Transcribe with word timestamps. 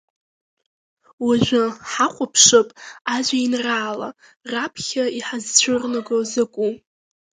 Уажәы 1.25 1.63
ҳахәаԥшып 1.89 2.69
ажәеинраала 3.15 4.09
раԥхьа 4.51 5.05
иҳазцәырнаго 5.17 6.17
закәу. 6.31 6.73